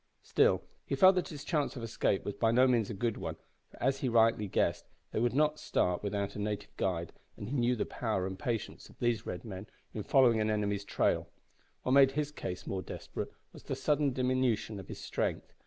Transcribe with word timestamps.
Still 0.23 0.63
he 0.83 0.95
felt 0.95 1.13
that 1.13 1.27
his 1.27 1.43
chance 1.43 1.75
of 1.75 1.83
escape 1.83 2.25
was 2.25 2.33
by 2.33 2.49
no 2.49 2.65
means 2.65 2.89
a 2.89 2.95
good 2.95 3.17
one, 3.17 3.35
for 3.69 3.83
as 3.83 3.99
he 3.99 4.07
guessed 4.47 4.83
rightly, 4.83 4.89
they 5.11 5.19
would 5.19 5.35
not 5.35 5.59
start 5.59 6.01
without 6.01 6.35
a 6.35 6.39
native 6.39 6.75
guide, 6.75 7.13
and 7.37 7.49
he 7.49 7.55
knew 7.55 7.75
the 7.75 7.85
power 7.85 8.25
and 8.25 8.39
patience 8.39 8.89
of 8.89 8.97
these 8.97 9.27
red 9.27 9.45
men 9.45 9.67
in 9.93 10.01
following 10.01 10.39
an 10.39 10.49
enemy's 10.49 10.85
trail. 10.85 11.29
What 11.83 11.91
made 11.91 12.13
his 12.13 12.31
case 12.31 12.65
more 12.65 12.81
desperate 12.81 13.31
was 13.53 13.61
the 13.61 13.75
sudden 13.75 14.11
diminution 14.11 14.79
of 14.79 14.87
his 14.87 14.99
strength. 14.99 15.53